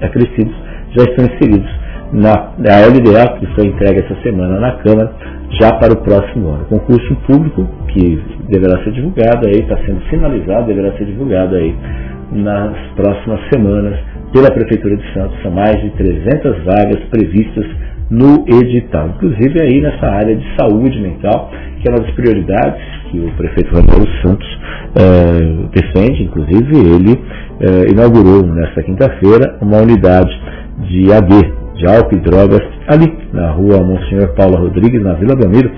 acrescidos 0.00 0.54
já 0.96 1.04
estão 1.04 1.26
inseridos 1.26 1.70
na, 2.12 2.52
na 2.58 2.86
LDA 2.86 3.38
que 3.38 3.46
foi 3.54 3.66
entregue 3.66 4.00
essa 4.00 4.20
semana 4.22 4.58
na 4.58 4.72
Câmara 4.78 5.12
já 5.60 5.72
para 5.78 5.92
o 5.92 5.96
próximo 5.96 6.48
ano. 6.48 6.64
Concurso 6.66 7.14
público 7.26 7.66
que 7.88 8.20
deverá 8.48 8.82
ser 8.84 8.92
divulgado 8.92 9.46
aí, 9.46 9.60
está 9.60 9.76
sendo 9.84 10.00
finalizado, 10.08 10.66
deverá 10.66 10.92
ser 10.96 11.06
divulgado 11.06 11.54
aí 11.54 11.74
nas 12.32 12.76
próximas 12.96 13.40
semanas 13.52 13.98
pela 14.32 14.50
Prefeitura 14.50 14.96
de 14.96 15.12
Santos. 15.14 15.40
São 15.42 15.50
mais 15.50 15.80
de 15.80 15.90
300 15.90 16.64
vagas 16.64 17.00
previstas 17.10 17.66
no 18.10 18.44
edital. 18.46 19.08
Inclusive 19.16 19.60
aí 19.60 19.80
nessa 19.80 20.06
área 20.06 20.34
de 20.34 20.44
saúde 20.56 21.00
mental, 21.00 21.50
que 21.80 21.88
é 21.88 21.92
uma 21.92 22.00
das 22.00 22.10
prioridades 22.14 22.80
que 23.10 23.18
o 23.20 23.30
prefeito 23.32 23.74
Ramiro 23.74 24.10
Santos 24.22 24.58
é, 24.96 25.80
defende, 25.80 26.22
inclusive 26.24 26.76
ele 26.76 27.20
é, 27.60 27.90
inaugurou 27.90 28.46
nesta 28.46 28.82
quinta-feira 28.82 29.58
uma 29.60 29.78
unidade 29.78 30.30
de 30.88 31.12
AD, 31.12 31.58
de 31.74 31.86
álcool 31.86 32.16
e 32.16 32.20
drogas, 32.20 32.62
ali 32.88 33.18
na 33.32 33.50
rua 33.50 33.82
Monsenhor 33.82 34.34
Paula 34.34 34.58
Rodrigues, 34.58 35.02
na 35.02 35.14
Vila 35.14 35.36
Belmiro, 35.36 35.70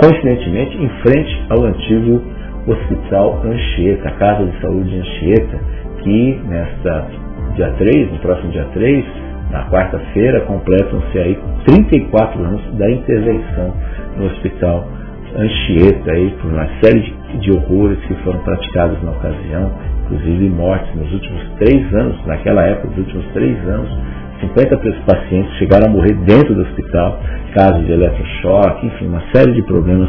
coincidentemente 0.00 0.76
em 0.76 0.88
frente 1.02 1.42
ao 1.50 1.64
antigo 1.64 2.20
Hospital 2.66 3.42
Anchieta, 3.44 4.10
Casa 4.12 4.44
de 4.44 4.60
Saúde 4.60 4.96
Anchieta, 4.96 5.58
que 6.02 6.40
nesta 6.48 7.06
dia 7.54 7.72
3, 7.78 8.12
no 8.12 8.18
próximo 8.18 8.52
dia 8.52 8.66
3, 8.72 9.04
na 9.50 9.68
quarta-feira 9.68 10.40
completam-se 10.42 11.18
aí 11.18 11.38
34 11.66 12.42
anos 12.42 12.62
da 12.74 12.90
intervenção 12.90 13.74
no 14.16 14.26
hospital 14.26 14.86
Anchieta 15.36 16.10
aí 16.10 16.30
por 16.40 16.50
uma 16.50 16.66
série 16.82 17.00
de, 17.00 17.38
de 17.38 17.52
horrores 17.52 17.98
que 18.06 18.14
foram 18.24 18.40
praticados 18.40 19.00
na 19.02 19.12
ocasião, 19.12 19.70
inclusive 20.04 20.48
mortes 20.50 20.92
nos 20.96 21.12
últimos 21.12 21.42
três 21.58 21.94
anos, 21.94 22.26
naquela 22.26 22.66
época, 22.66 22.88
nos 22.88 22.98
últimos 22.98 23.26
três 23.32 23.56
anos, 23.68 23.88
50 24.40 24.76
pacientes 25.06 25.52
chegaram 25.58 25.86
a 25.86 25.90
morrer 25.90 26.14
dentro 26.24 26.54
do 26.54 26.62
hospital, 26.62 27.20
casos 27.54 27.86
de 27.86 27.92
eletrochoque, 27.92 28.86
enfim, 28.86 29.06
uma 29.06 29.22
série 29.32 29.52
de 29.52 29.62
problemas 29.62 30.08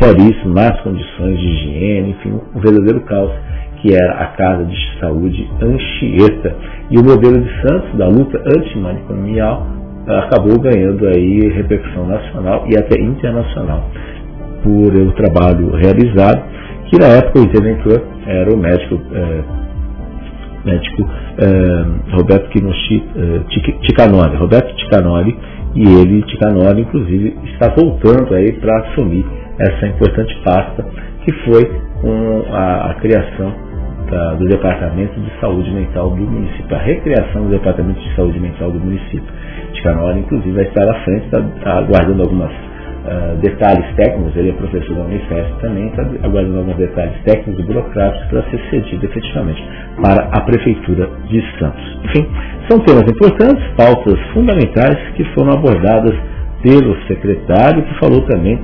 seríssimo, 0.00 0.54
más 0.54 0.80
condições 0.82 1.38
de 1.38 1.46
higiene, 1.46 2.10
enfim, 2.10 2.40
um 2.54 2.60
verdadeiro 2.60 3.00
caos 3.00 3.32
que 3.80 3.94
era 3.94 4.12
a 4.12 4.26
Casa 4.28 4.64
de 4.64 5.00
Saúde 5.00 5.48
Anchieta. 5.62 6.54
E 6.90 6.98
o 6.98 7.04
modelo 7.04 7.40
de 7.40 7.50
Santos, 7.62 7.96
da 7.96 8.06
luta 8.08 8.38
antimanicomial, 8.56 9.66
acabou 10.06 10.58
ganhando 10.58 11.06
aí 11.06 11.48
repercussão 11.50 12.06
nacional 12.06 12.66
e 12.68 12.76
até 12.76 13.00
internacional 13.00 13.84
por 14.62 14.94
o 14.94 15.12
trabalho 15.12 15.70
realizado, 15.76 16.42
que 16.90 16.98
na 16.98 17.06
época 17.06 17.40
o 17.40 17.42
interventor 17.42 18.02
era 18.26 18.52
o 18.52 18.58
médico, 18.58 19.00
é, 19.12 19.42
médico 20.64 21.08
é, 21.38 22.16
Roberto 22.16 22.48
Kinoshi, 22.50 23.02
é, 23.16 23.80
Ticanoli, 23.86 24.36
Roberto 24.36 24.74
Ticanoli, 24.76 25.36
e 25.74 25.82
ele, 25.82 26.22
Ticanoli, 26.22 26.82
inclusive, 26.82 27.36
está 27.52 27.68
voltando 27.68 28.34
aí 28.34 28.52
para 28.52 28.80
assumir 28.80 29.24
essa 29.58 29.86
importante 29.86 30.36
pasta 30.44 30.84
que 31.24 31.32
foi 31.44 31.64
com 32.02 32.44
a, 32.52 32.90
a 32.90 32.94
criação 32.94 33.69
da, 34.10 34.34
do 34.34 34.44
Departamento 34.46 35.18
de 35.20 35.30
Saúde 35.40 35.70
Mental 35.70 36.10
do 36.10 36.16
município, 36.16 36.76
a 36.76 36.80
recriação 36.80 37.44
do 37.44 37.50
Departamento 37.50 38.00
de 38.00 38.14
Saúde 38.16 38.38
Mental 38.40 38.70
do 38.70 38.80
município. 38.80 39.32
Ticanoli, 39.72 40.20
inclusive, 40.20 40.52
vai 40.52 40.64
estar 40.64 40.88
à 40.88 40.94
frente, 41.04 41.24
está, 41.26 41.38
está 41.38 41.78
aguardando 41.78 42.22
algumas 42.22 42.50
uh, 42.50 43.36
detalhes 43.40 43.86
técnicos, 43.94 44.36
ele 44.36 44.50
é 44.50 44.52
professor 44.52 44.96
da 44.96 45.02
Unifesp 45.02 45.60
também, 45.60 45.86
está 45.86 46.02
aguardando 46.02 46.58
alguns 46.58 46.76
detalhes 46.76 47.14
técnicos 47.24 47.64
e 47.64 47.66
burocráticos 47.66 48.28
para 48.28 48.42
ser 48.50 48.60
cedido 48.70 49.06
efetivamente 49.06 49.62
para 50.02 50.28
a 50.32 50.40
Prefeitura 50.42 51.08
de 51.28 51.40
Santos. 51.58 51.98
Enfim, 52.04 52.28
são 52.68 52.80
temas 52.80 53.04
importantes, 53.04 53.64
pautas 53.76 54.18
fundamentais 54.32 54.98
que 55.14 55.24
foram 55.34 55.52
abordadas 55.52 56.14
pelo 56.62 56.94
secretário, 57.06 57.82
que 57.84 57.94
falou 57.98 58.20
também 58.26 58.58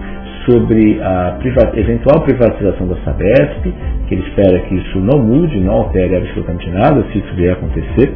sobre 0.48 1.00
a 1.02 1.38
eventual 1.74 2.22
privatização 2.22 2.86
da 2.86 2.96
Sabesp, 3.04 3.74
que 4.08 4.14
ele 4.14 4.22
espera 4.28 4.60
que 4.60 4.76
isso 4.76 4.98
não 5.00 5.18
mude, 5.22 5.60
não 5.60 5.74
altere 5.74 6.16
absolutamente 6.16 6.70
nada, 6.70 7.04
se 7.12 7.18
isso 7.18 7.34
vier 7.34 7.50
a 7.50 7.52
acontecer, 7.54 8.14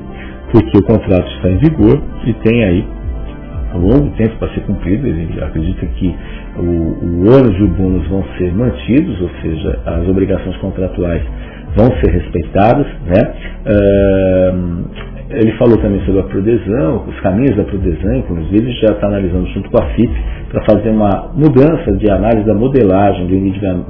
porque 0.52 0.78
o 0.78 0.82
contrato 0.82 1.28
está 1.36 1.50
em 1.50 1.58
vigor 1.58 2.00
e 2.24 2.32
tem 2.34 2.64
aí 2.64 2.84
longo 3.78 4.10
tempo 4.16 4.36
para 4.38 4.52
ser 4.54 4.60
cumprido. 4.60 5.06
Ele 5.06 5.42
acredita 5.42 5.86
que 5.86 6.14
o, 6.56 6.62
o 6.62 7.20
ônus 7.28 7.56
e 7.58 7.62
o 7.62 7.68
bônus 7.68 8.06
vão 8.08 8.24
ser 8.38 8.52
mantidos, 8.52 9.20
ou 9.20 9.30
seja, 9.42 9.80
as 9.86 10.08
obrigações 10.08 10.56
contratuais 10.56 11.22
vão 11.76 11.86
ser 12.00 12.10
respeitadas. 12.10 12.86
Né? 13.06 13.34
Uh, 13.66 15.09
ele 15.30 15.52
falou 15.52 15.76
também 15.78 16.04
sobre 16.04 16.20
a 16.20 16.24
Prodesão, 16.24 17.04
os 17.06 17.20
caminhos 17.20 17.56
da 17.56 17.62
Prodesão, 17.62 18.14
inclusive, 18.16 18.72
já 18.72 18.94
está 18.94 19.06
analisando 19.06 19.46
junto 19.48 19.70
com 19.70 19.80
a 19.80 19.86
FIP 19.90 20.12
para 20.50 20.64
fazer 20.64 20.90
uma 20.90 21.30
mudança 21.34 21.92
de 21.92 22.10
análise 22.10 22.44
da 22.44 22.54
modelagem 22.54 23.26
do 23.26 23.34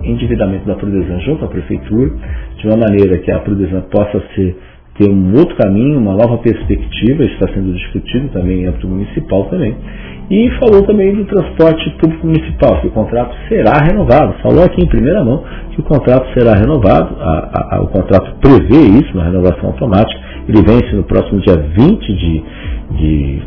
endividamento 0.04 0.66
da 0.66 0.74
Prodesão 0.74 1.18
junto 1.20 1.44
à 1.44 1.48
Prefeitura, 1.48 2.10
de 2.58 2.66
uma 2.66 2.76
maneira 2.76 3.16
que 3.18 3.32
a 3.32 3.38
Prodesão 3.38 3.80
possa 3.90 4.22
ser 4.34 4.56
ter 4.98 5.10
um 5.10 5.32
outro 5.38 5.56
caminho, 5.56 5.98
uma 5.98 6.12
nova 6.12 6.36
perspectiva, 6.38 7.24
está 7.24 7.48
sendo 7.54 7.72
discutido 7.72 8.28
também 8.28 8.62
em 8.62 8.66
âmbito 8.66 8.86
municipal 8.86 9.44
também. 9.44 9.74
E 10.30 10.50
falou 10.60 10.82
também 10.86 11.14
do 11.14 11.24
transporte 11.24 11.90
público 11.98 12.26
municipal, 12.26 12.80
que 12.80 12.88
o 12.88 12.90
contrato 12.90 13.34
será 13.48 13.72
renovado. 13.82 14.34
Falou 14.42 14.62
aqui 14.62 14.84
em 14.84 14.86
primeira 14.86 15.24
mão 15.24 15.42
que 15.70 15.80
o 15.80 15.84
contrato 15.84 16.28
será 16.38 16.54
renovado, 16.54 17.16
a, 17.18 17.50
a, 17.52 17.76
a, 17.76 17.82
o 17.82 17.88
contrato 17.88 18.36
prevê 18.40 19.00
isso, 19.00 19.14
uma 19.14 19.24
renovação 19.24 19.70
automática. 19.70 20.20
Ele 20.50 20.62
vence 20.62 20.96
no 20.96 21.04
próximo 21.04 21.40
dia 21.42 21.54
20 21.56 22.06
de, 22.06 22.42
de, 22.96 23.42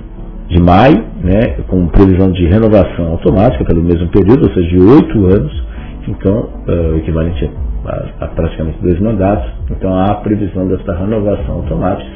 de 0.48 0.62
maio, 0.62 1.04
né, 1.22 1.58
com 1.68 1.86
previsão 1.88 2.32
de 2.32 2.46
renovação 2.46 3.08
automática 3.08 3.66
pelo 3.66 3.84
mesmo 3.84 4.08
período, 4.08 4.48
ou 4.48 4.54
seja, 4.54 4.70
de 4.70 4.80
oito 4.80 5.26
anos, 5.26 5.64
então, 6.08 6.50
uh, 6.66 6.98
equivalente 6.98 7.52
a 7.86 8.24
há 8.24 8.28
praticamente 8.28 8.78
dois 8.82 8.98
mandatos, 9.02 9.52
então 9.70 9.94
há 9.94 10.12
a 10.12 10.16
previsão 10.16 10.66
dessa 10.70 10.94
renovação 10.94 11.56
automática, 11.56 12.10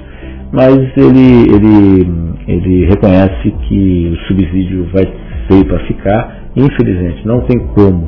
mas 0.54 0.78
ele, 0.96 1.52
ele, 1.54 2.10
ele 2.48 2.86
reconhece 2.86 3.52
que 3.68 4.14
o 4.14 4.28
subsídio 4.28 4.88
vai 4.94 5.04
veio 5.50 5.66
para 5.66 5.80
ficar, 5.80 6.44
infelizmente 6.56 7.28
não 7.28 7.42
tem 7.42 7.60
como, 7.76 8.08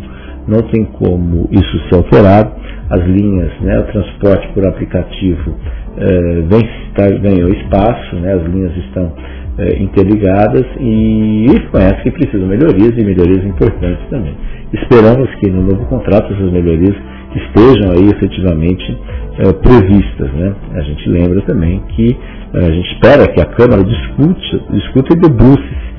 não 0.50 0.62
tem 0.70 0.84
como 0.86 1.48
isso 1.52 1.80
ser 1.90 1.96
alterado, 1.96 2.52
as 2.90 3.04
linhas, 3.06 3.52
né, 3.62 3.80
o 3.80 3.84
transporte 3.84 4.48
por 4.54 4.68
aplicativo 4.68 5.56
eh, 5.98 6.42
vem, 6.50 6.68
tá, 6.96 7.08
ganhou 7.08 7.50
espaço, 7.50 8.16
né, 8.16 8.34
as 8.34 8.44
linhas 8.52 8.76
estão 8.78 9.14
eh, 9.60 9.78
interligadas 9.80 10.66
e 10.80 11.46
reconhece 11.52 12.02
que 12.02 12.12
precisam 12.12 12.48
melhorias 12.48 12.94
e 12.98 13.06
melhorias 13.06 13.46
importantes 13.46 14.04
também. 14.10 14.36
Esperamos 14.74 15.30
que 15.36 15.52
no 15.52 15.62
novo 15.62 15.86
contrato 15.86 16.34
essas 16.34 16.52
melhorias 16.52 16.96
estejam 17.36 17.92
aí 17.92 18.10
efetivamente 18.10 18.98
é, 19.38 19.54
previstas. 19.54 20.32
Né? 20.32 20.56
A 20.74 20.82
gente 20.82 21.10
lembra 21.10 21.42
também 21.42 21.80
que 21.90 22.18
a 22.56 22.72
gente 22.72 22.92
espera 22.94 23.28
que 23.32 23.40
a 23.40 23.46
Câmara 23.46 23.84
discute, 23.84 24.64
discute 24.72 25.14
e 25.14 25.20
debruce 25.20 25.90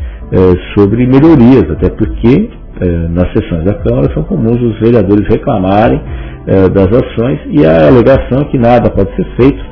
sobre 0.77 1.07
melhorias, 1.07 1.69
até 1.71 1.91
porque 1.91 2.51
nas 3.11 3.31
sessões 3.33 3.65
da 3.65 3.75
Câmara 3.75 4.13
são 4.15 4.23
comuns 4.25 4.61
os 4.61 4.81
vereadores 4.81 5.27
reclamarem 5.29 6.01
das 6.73 6.87
ações 6.87 7.41
e 7.51 7.65
a 7.67 7.89
alegação 7.89 8.41
é 8.41 8.45
que 8.45 8.59
nada 8.59 8.91
pode 8.91 9.15
ser 9.15 9.27
feito 9.37 9.63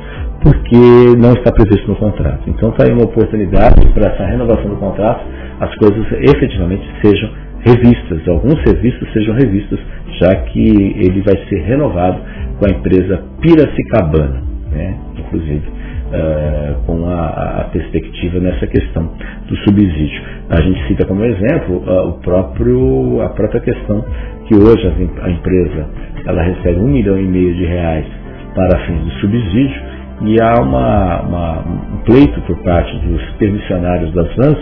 porque 0.42 1.16
não 1.18 1.32
está 1.32 1.52
previsto 1.52 1.88
no 1.88 1.96
contrato. 1.96 2.42
Então 2.46 2.70
está 2.70 2.84
aí 2.84 2.92
uma 2.92 3.04
oportunidade 3.04 3.86
para 3.92 4.12
essa 4.12 4.24
renovação 4.24 4.68
do 4.68 4.76
contrato, 4.76 5.24
as 5.60 5.74
coisas 5.76 6.06
efetivamente 6.12 6.84
sejam 7.02 7.30
revistas, 7.60 8.28
alguns 8.28 8.62
serviços 8.62 9.12
sejam 9.12 9.34
revistos, 9.34 9.80
já 10.20 10.34
que 10.36 10.60
ele 10.60 11.22
vai 11.22 11.36
ser 11.48 11.62
renovado 11.62 12.20
com 12.58 12.66
a 12.66 12.76
empresa 12.76 13.22
Piracicabana, 13.40 14.42
né? 14.70 14.96
inclusive 15.16 15.62
uh, 16.08 16.86
com 16.86 17.06
a, 17.08 17.60
a, 17.60 17.64
perspectiva 17.72 18.40
nessa 18.40 18.66
questão 18.66 19.12
do 19.46 19.56
subsídio. 19.58 20.22
A 20.50 20.60
gente 20.60 20.86
cita 20.88 21.06
como 21.06 21.24
exemplo 21.24 21.76
uh, 21.76 22.08
o 22.08 22.12
próprio, 22.20 23.20
a 23.22 23.28
própria 23.30 23.60
questão 23.60 24.04
que 24.46 24.54
hoje 24.54 24.86
a, 24.86 25.24
a 25.24 25.30
empresa 25.30 25.86
ela 26.26 26.42
recebe 26.42 26.80
um 26.80 26.88
milhão 26.88 27.18
e 27.18 27.24
meio 27.24 27.54
de 27.54 27.64
reais 27.64 28.06
para 28.54 28.78
fins 28.86 29.04
de 29.04 29.20
subsídio 29.20 29.82
e 30.22 30.36
há 30.42 30.60
uma, 30.60 31.20
uma, 31.22 31.58
um 31.60 31.98
pleito 32.04 32.40
por 32.42 32.56
parte 32.58 32.96
dos 33.06 33.22
permissionários 33.38 34.12
das 34.14 34.34
vans 34.34 34.58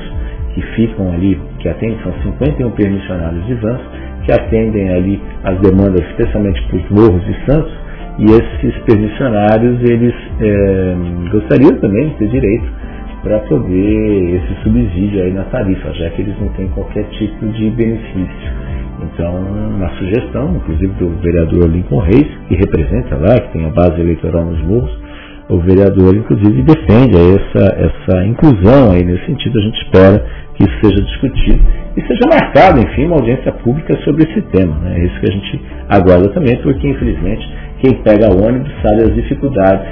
que 0.54 0.62
ficam 0.74 1.12
ali, 1.12 1.38
que 1.58 1.68
atendem, 1.68 1.98
são 2.02 2.12
51 2.22 2.70
permissionários 2.70 3.46
de 3.46 3.54
vans, 3.54 3.80
que 4.24 4.32
atendem 4.32 4.88
ali 4.88 5.22
as 5.44 5.58
demandas, 5.60 6.00
especialmente 6.10 6.62
para 6.66 6.76
os 6.76 6.90
morros 6.90 7.24
de 7.26 7.34
Santos, 7.44 7.72
e 8.18 8.24
esses 8.24 8.78
permissionários, 8.84 9.78
eles 9.82 10.14
é, 10.40 10.96
gostariam 11.30 11.78
também 11.80 12.08
de 12.08 12.14
ter 12.16 12.28
direito 12.28 12.66
para 13.22 13.40
poder 13.40 14.36
esse 14.36 14.62
subsídio 14.62 15.22
aí 15.22 15.32
na 15.32 15.44
tarifa, 15.44 15.92
já 15.94 16.08
que 16.10 16.22
eles 16.22 16.38
não 16.40 16.48
têm 16.50 16.68
qualquer 16.68 17.04
tipo 17.10 17.46
de 17.46 17.70
benefício. 17.70 18.66
Então, 19.02 19.34
uma 19.34 19.90
sugestão, 19.98 20.56
inclusive 20.56 20.92
do 20.94 21.08
vereador 21.20 21.68
Lincoln 21.68 21.98
Reis, 21.98 22.26
que 22.48 22.54
representa 22.54 23.16
lá, 23.16 23.38
que 23.38 23.52
tem 23.52 23.66
a 23.66 23.70
base 23.70 24.00
eleitoral 24.00 24.44
nos 24.44 24.62
morros, 24.62 25.06
o 25.48 25.58
vereador, 25.58 26.16
inclusive, 26.16 26.62
defende 26.62 27.16
essa, 27.16 27.76
essa 27.78 28.26
inclusão 28.26 28.92
aí 28.92 29.04
nesse 29.04 29.26
sentido. 29.26 29.58
A 29.58 29.62
gente 29.62 29.82
espera 29.82 30.26
que 30.54 30.64
isso 30.64 30.78
seja 30.82 31.04
discutido 31.04 31.60
e 31.96 32.00
seja 32.02 32.20
marcado, 32.28 32.80
enfim, 32.80 33.06
uma 33.06 33.16
audiência 33.16 33.52
pública 33.52 33.96
sobre 34.02 34.24
esse 34.24 34.42
tema. 34.42 34.74
Né? 34.80 34.98
É 34.98 35.04
isso 35.04 35.20
que 35.20 35.30
a 35.30 35.32
gente 35.32 35.60
aguarda 35.88 36.28
também, 36.30 36.56
porque, 36.62 36.88
infelizmente, 36.88 37.46
quem 37.86 38.02
pega 38.02 38.26
ônibus 38.34 38.72
sabe 38.82 39.02
as 39.02 39.14
dificuldades 39.14 39.86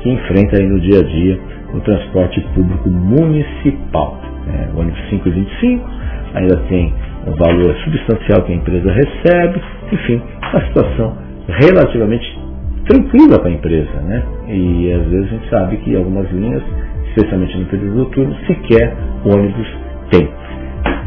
que 0.00 0.10
enfrenta 0.10 0.62
no 0.62 0.78
dia 0.80 1.00
a 1.00 1.02
dia 1.02 1.40
no 1.72 1.80
transporte 1.80 2.40
público 2.54 2.90
municipal. 2.90 4.20
Né? 4.46 4.68
O 4.74 4.80
ônibus 4.80 5.00
525 5.08 5.90
ainda 6.34 6.56
tem 6.68 6.92
um 7.26 7.34
valor 7.36 7.74
substancial 7.84 8.42
que 8.42 8.52
a 8.52 8.54
empresa 8.54 8.92
recebe, 8.92 9.62
enfim, 9.90 10.22
uma 10.52 10.66
situação 10.66 11.16
relativamente 11.46 12.38
tranquila 12.86 13.38
para 13.38 13.48
a 13.48 13.52
empresa. 13.52 14.00
Né? 14.02 14.22
E 14.48 14.92
às 14.92 15.06
vezes 15.06 15.26
a 15.26 15.30
gente 15.30 15.48
sabe 15.48 15.76
que 15.78 15.96
algumas 15.96 16.30
linhas, 16.30 16.62
especialmente 17.08 17.56
no 17.56 17.64
período 17.66 17.96
noturno, 17.96 18.36
sequer 18.46 18.94
ônibus 19.24 19.68
tem. 20.10 20.28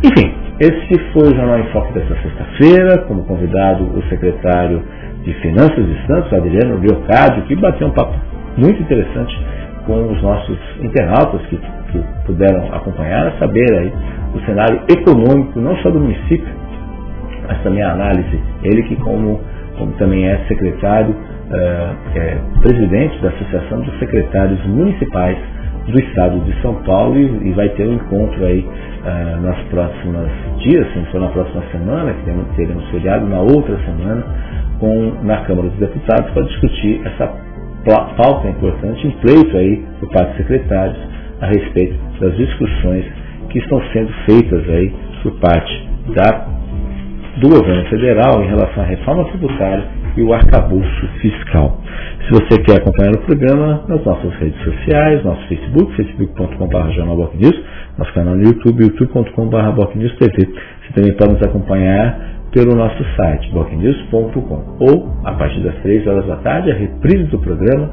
Enfim, 0.04 0.34
esse 0.60 1.00
foi 1.14 1.32
o 1.32 1.36
Jornal 1.36 1.60
em 1.60 1.72
Foco 1.72 1.94
desta 1.94 2.16
sexta-feira, 2.16 2.98
como 3.08 3.24
convidado 3.26 3.84
o 3.84 4.02
secretário 4.10 4.82
de 5.24 5.34
Finanças 5.36 5.86
de 5.86 6.08
Santos, 6.08 6.34
Adriano 6.34 6.80
Leocádio, 6.80 7.44
que 7.44 7.56
bateu 7.56 7.88
um 7.88 7.92
papo 7.92 8.14
muito 8.58 8.82
interessante 8.82 9.40
com 9.86 10.12
os 10.12 10.22
nossos 10.22 10.58
internautas 10.82 11.42
que, 11.48 11.58
que 11.92 12.04
puderam 12.26 12.74
acompanhar, 12.74 13.34
saber 13.40 13.66
aí 13.78 13.92
o 14.36 14.40
cenário 14.46 14.82
econômico, 14.90 15.60
não 15.60 15.76
só 15.78 15.90
do 15.90 16.00
município, 16.00 16.54
mas 17.48 17.62
também 17.64 17.84
a 17.84 17.92
análise, 17.92 18.40
ele 18.64 18.84
que 18.84 18.96
como, 18.98 19.42
como 19.78 19.92
também 19.94 20.28
é 20.28 20.38
secretário, 20.48 21.12
uh, 21.12 21.96
é 22.16 22.38
presidente 22.62 23.20
da 23.22 23.30
Associação 23.30 23.82
dos 23.82 24.00
Secretários 24.00 24.66
Municipais 24.68 25.38
do 25.88 26.00
estado 26.00 26.40
de 26.42 26.62
São 26.62 26.76
Paulo 26.84 27.18
e, 27.18 27.50
e 27.50 27.52
vai 27.54 27.68
ter 27.70 27.88
um 27.88 27.94
encontro 27.94 28.46
aí 28.46 28.60
uh, 28.60 29.42
nas 29.42 29.58
próximas 29.70 30.30
dias, 30.60 30.88
se 30.94 31.00
não 31.00 31.06
for 31.08 31.22
na 31.22 31.28
próxima 31.30 31.64
semana, 31.72 32.14
que 32.14 32.56
teremos 32.56 32.88
feriado, 32.90 33.26
na 33.26 33.40
outra 33.40 33.78
semana, 33.80 34.24
com, 34.82 35.14
na 35.24 35.38
Câmara 35.46 35.70
dos 35.70 35.80
Deputados 35.80 36.32
para 36.32 36.44
discutir 36.44 37.00
essa 37.06 37.28
pauta 38.18 38.50
importante, 38.50 39.08
em 39.08 39.12
pleito 39.12 39.56
aí 39.58 39.86
por 40.00 40.10
parte 40.10 40.30
dos 40.30 40.38
secretários 40.38 40.98
a 41.40 41.46
respeito 41.48 41.96
das 42.20 42.36
discussões 42.36 43.06
que 43.50 43.60
estão 43.60 43.82
sendo 43.94 44.12
feitas 44.26 44.70
aí 44.70 44.94
por 45.24 45.40
parte 45.40 45.90
da, 46.16 46.48
do 47.38 47.50
governo 47.50 47.86
federal 47.90 48.44
em 48.44 48.48
relação 48.48 48.84
à 48.84 48.88
reforma 48.88 49.26
tributária 49.26 49.86
e 50.18 50.22
o 50.24 50.34
arcabouço 50.34 51.08
fiscal. 51.22 51.80
Se 52.26 52.32
você 52.32 52.62
quer 52.62 52.82
acompanhar 52.82 53.16
o 53.16 53.26
programa 53.26 53.84
nas 53.88 54.04
nossas 54.04 54.34
redes 54.36 54.62
sociais, 54.64 55.24
nosso 55.24 55.42
Facebook, 55.48 55.96
facebook.com.br 55.96 56.92
jornalbocnews, 56.92 57.64
nosso 57.98 58.14
canal 58.14 58.36
no 58.36 58.44
YouTube, 58.44 58.84
youtube.com.br 58.84 59.72
bocnewstv. 59.76 60.36
Você 60.38 60.94
também 60.94 61.14
pode 61.14 61.34
nos 61.34 61.44
acompanhar 61.44 62.41
pelo 62.52 62.76
nosso 62.76 63.04
site, 63.16 63.50
bocnews.com, 63.52 64.78
ou 64.80 65.14
a 65.24 65.34
partir 65.34 65.62
das 65.62 65.76
3 65.82 66.06
horas 66.08 66.26
da 66.28 66.36
tarde, 66.38 66.72
a 66.72 66.76
reprise 66.76 67.24
do 67.26 67.40
programa 67.40 67.90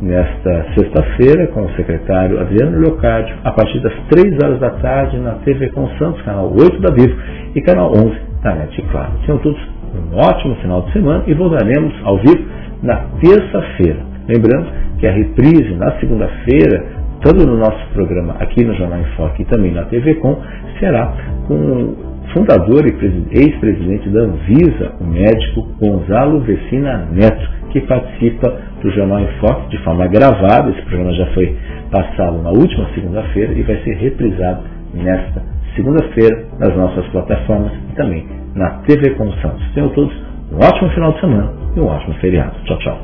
nesta 0.00 0.66
sexta-feira 0.76 1.46
com 1.48 1.62
o 1.62 1.70
secretário 1.74 2.40
Adriano 2.40 2.78
Leocádio, 2.78 3.34
a 3.42 3.50
partir 3.50 3.80
das 3.80 3.94
3 4.10 4.36
horas 4.42 4.60
da 4.60 4.70
tarde 4.70 5.18
na 5.18 5.32
TV 5.36 5.70
Com 5.70 5.88
Santos, 5.98 6.22
canal 6.22 6.52
8 6.52 6.80
da 6.80 6.92
Vivo 6.94 7.16
e 7.54 7.62
canal 7.62 7.90
11 7.90 8.16
da 8.42 8.54
NET 8.54 8.82
Claro. 8.90 9.12
Tenham 9.24 9.38
todos 9.38 9.60
um 9.94 10.16
ótimo 10.16 10.54
final 10.56 10.82
de 10.82 10.92
semana 10.92 11.24
e 11.26 11.34
voltaremos 11.34 11.94
ao 12.04 12.18
vivo 12.18 12.44
na 12.82 12.96
terça-feira. 13.20 14.00
Lembrando 14.28 14.66
que 14.98 15.06
a 15.06 15.12
reprise 15.12 15.74
na 15.74 15.98
segunda-feira, 15.98 16.84
tanto 17.26 17.44
no 17.44 17.56
nosso 17.56 17.84
programa 17.92 18.36
aqui 18.38 18.64
no 18.64 18.72
Jornal 18.74 19.00
em 19.00 19.16
Foque 19.16 19.42
e 19.42 19.44
também 19.46 19.72
na 19.72 19.82
TV 19.86 20.14
Com, 20.14 20.40
será 20.78 21.12
com 21.48 21.54
o 21.54 21.96
fundador 22.32 22.86
e 22.86 22.92
ex-presidente 23.36 24.08
da 24.10 24.20
Anvisa, 24.20 24.92
o 25.00 25.04
médico 25.04 25.62
Gonzalo 25.80 26.40
Vecina 26.40 27.08
Neto, 27.10 27.50
que 27.72 27.80
participa 27.80 28.54
do 28.80 28.90
Jornal 28.92 29.20
em 29.20 29.28
Foque 29.40 29.70
de 29.70 29.78
forma 29.82 30.06
gravada. 30.06 30.70
Esse 30.70 30.82
programa 30.82 31.12
já 31.14 31.26
foi 31.34 31.56
passado 31.90 32.42
na 32.42 32.50
última 32.50 32.88
segunda-feira 32.94 33.52
e 33.54 33.62
vai 33.62 33.76
ser 33.82 33.94
reprisado 33.94 34.62
nesta 34.94 35.42
segunda-feira 35.74 36.44
nas 36.60 36.76
nossas 36.76 37.06
plataformas 37.08 37.72
e 37.90 37.96
também 37.96 38.24
na 38.54 38.70
TV 38.86 39.14
Com 39.16 39.32
Santos. 39.42 39.68
Tenham 39.74 39.88
todos 39.88 40.14
um 40.52 40.58
ótimo 40.58 40.90
final 40.90 41.12
de 41.12 41.20
semana 41.20 41.52
e 41.74 41.80
um 41.80 41.86
ótimo 41.86 42.14
feriado. 42.20 42.54
Tchau, 42.66 42.78
tchau. 42.78 42.98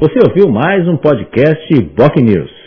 Você 0.00 0.18
ouviu 0.26 0.48
mais 0.48 0.88
um 0.88 0.96
podcast 0.96 1.82
Boc 1.94 2.16
News. 2.16 2.61